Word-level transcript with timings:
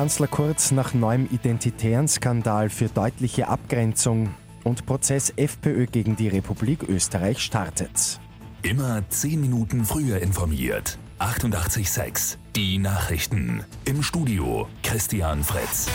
Kanzler 0.00 0.28
Kurz 0.28 0.70
nach 0.70 0.94
neuem 0.94 1.28
identitären 1.30 2.08
Skandal 2.08 2.70
für 2.70 2.88
deutliche 2.88 3.48
Abgrenzung 3.48 4.30
und 4.64 4.86
Prozess 4.86 5.30
FPÖ 5.36 5.84
gegen 5.84 6.16
die 6.16 6.28
Republik 6.28 6.88
Österreich 6.88 7.40
startet. 7.40 8.18
Immer 8.62 9.06
10 9.10 9.38
Minuten 9.38 9.84
früher 9.84 10.22
informiert. 10.22 10.96
88.6 11.18 12.38
Die 12.56 12.78
Nachrichten. 12.78 13.62
Im 13.84 14.02
Studio 14.02 14.68
Christian 14.82 15.44
Fritz. 15.44 15.86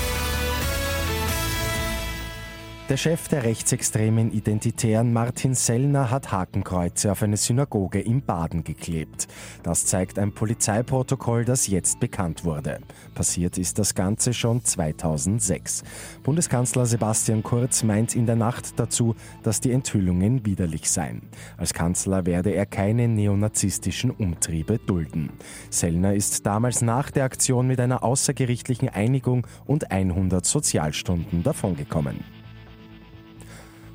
Der 2.87 2.97
Chef 2.97 3.27
der 3.29 3.43
rechtsextremen 3.43 4.31
Identitären 4.31 5.11
Martin 5.11 5.55
Sellner 5.55 6.11
hat 6.11 6.31
Hakenkreuze 6.31 7.11
auf 7.11 7.23
eine 7.23 7.35
Synagoge 7.35 7.99
in 7.99 8.21
Baden 8.21 8.63
geklebt. 8.63 9.27
Das 9.63 9.87
zeigt 9.87 10.19
ein 10.19 10.33
Polizeiprotokoll, 10.33 11.45
das 11.45 11.65
jetzt 11.65 11.99
bekannt 11.99 12.45
wurde. 12.45 12.81
Passiert 13.15 13.57
ist 13.57 13.79
das 13.79 13.95
Ganze 13.95 14.35
schon 14.35 14.63
2006. 14.63 15.83
Bundeskanzler 16.21 16.85
Sebastian 16.85 17.41
Kurz 17.41 17.81
meint 17.81 18.15
in 18.15 18.27
der 18.27 18.35
Nacht 18.35 18.79
dazu, 18.79 19.15
dass 19.41 19.61
die 19.61 19.71
Enthüllungen 19.71 20.45
widerlich 20.45 20.87
seien. 20.87 21.23
Als 21.57 21.73
Kanzler 21.73 22.27
werde 22.27 22.51
er 22.51 22.67
keine 22.67 23.07
neonazistischen 23.07 24.11
Umtriebe 24.11 24.77
dulden. 24.77 25.31
Sellner 25.71 26.13
ist 26.13 26.45
damals 26.45 26.83
nach 26.83 27.09
der 27.09 27.23
Aktion 27.23 27.65
mit 27.65 27.79
einer 27.79 28.03
außergerichtlichen 28.03 28.89
Einigung 28.89 29.47
und 29.65 29.89
100 29.89 30.45
Sozialstunden 30.45 31.41
davongekommen. 31.41 32.34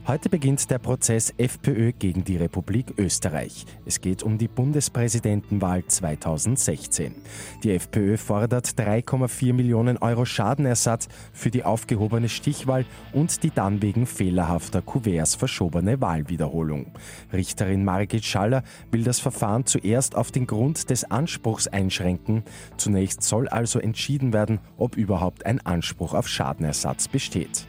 Heute 0.06 0.30
beginnt 0.30 0.70
der 0.70 0.78
Prozess 0.78 1.32
FPÖ 1.36 1.92
gegen 1.92 2.24
die 2.24 2.38
Republik 2.38 2.94
Österreich. 2.96 3.66
Es 3.84 4.00
geht 4.00 4.22
um 4.22 4.38
die 4.38 4.48
Bundespräsidentenwahl 4.48 5.84
2016. 5.84 7.14
Die 7.62 7.72
FPÖ 7.72 8.16
fordert 8.16 8.66
3,4 8.66 9.52
Millionen 9.52 9.98
Euro 9.98 10.24
Schadenersatz 10.24 11.08
für 11.34 11.50
die 11.50 11.64
aufgehobene 11.64 12.30
Stichwahl 12.30 12.86
und 13.12 13.42
die 13.42 13.50
dann 13.50 13.82
wegen 13.82 14.06
fehlerhafter 14.06 14.80
Kuverts 14.80 15.34
verschobene 15.34 16.00
Wahlwiederholung. 16.00 16.86
Richterin 17.32 17.84
Margit 17.84 18.24
Schaller 18.24 18.62
will 18.90 19.04
das 19.04 19.20
Verfahren 19.20 19.66
zuerst 19.66 20.16
auf 20.16 20.32
den 20.32 20.46
Grund 20.46 20.88
des 20.88 21.10
Anspruchs 21.10 21.68
einschränken. 21.68 22.42
Zunächst 22.78 23.22
soll 23.22 23.48
also 23.48 23.78
entschieden 23.78 24.32
werden, 24.32 24.60
ob 24.78 24.96
überhaupt 24.96 25.44
ein 25.44 25.64
Anspruch 25.64 26.14
auf 26.14 26.26
Schadenersatz 26.26 27.06
besteht. 27.06 27.66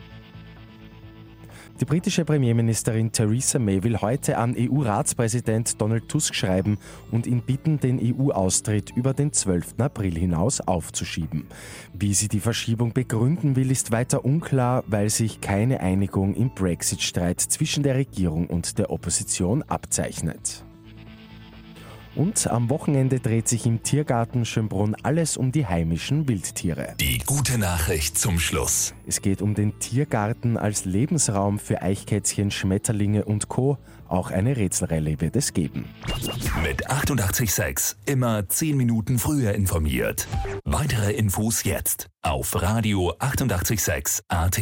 Die 1.80 1.86
britische 1.86 2.26
Premierministerin 2.26 3.12
Theresa 3.12 3.59
May 3.59 3.84
will 3.84 4.02
heute 4.02 4.38
an 4.38 4.56
EU-Ratspräsident 4.58 5.81
Donald 5.81 6.08
Tusk 6.09 6.36
schreiben 6.36 6.78
und 7.12 7.28
ihn 7.28 7.42
bitten, 7.42 7.80
den 7.80 8.00
EU-Austritt 8.00 8.92
über 8.95 9.14
den 9.14 9.34
12. 9.34 9.76
April 9.80 10.18
hinaus 10.18 10.62
aufzuschieben. 10.62 11.45
Wie 11.94 12.14
sie 12.14 12.28
die 12.28 12.40
Verschiebung 12.40 12.94
begründen 12.94 13.56
will, 13.56 13.72
ist 13.72 13.92
weiter 13.92 14.23
unklar, 14.26 14.84
weil 14.88 15.09
sich 15.09 15.42
keine 15.42 15.80
Einigung 15.80 16.36
im 16.36 16.53
Brexit-Streit 16.53 17.40
zwischen 17.40 17.84
der 17.84 17.96
Regierung 17.96 18.48
und 18.48 18.78
der 18.78 18.92
Opposition 18.92 19.64
abzeichnet. 19.64 20.64
Und 22.16 22.48
am 22.48 22.70
Wochenende 22.70 23.20
dreht 23.20 23.48
sich 23.48 23.66
im 23.66 23.84
Tiergarten 23.84 24.45
Schönbrunn 24.45 24.95
alles 25.04 25.38
um 25.38 25.52
die 25.52 25.66
heimischen 25.66 26.28
Wildtiere. 26.28 26.95
Die 27.00 27.20
gute 27.20 27.58
Nachricht 27.58 28.18
zum 28.18 28.40
Schluss. 28.40 28.94
Es 29.08 29.22
geht 29.22 29.42
um 29.42 29.56
den 29.56 29.80
Tiergarten 29.80 30.58
als 30.58 30.86
Lebensraum 30.86 31.58
für 31.58 31.81
Eichkätzchen, 31.81 32.52
Schmetterlinge 32.52 33.26
und 33.26 33.48
Co. 33.48 33.78
Auch 34.08 34.30
eine 34.30 34.58
Rätselrallye 34.58 35.22
wird 35.22 35.38
es 35.38 35.53
geben. 35.53 35.86
Mit 36.64 36.90
886 36.90 37.98
immer 38.06 38.48
10 38.48 38.75
Minuten 38.75 39.18
früher 39.18 39.53
informiert. 39.53 40.28
Weitere 40.66 41.14
Infos 41.14 41.64
jetzt 41.64 42.08
auf 42.22 42.62
Radio 42.62 43.14
886 43.20 44.23
AT. 44.28 44.59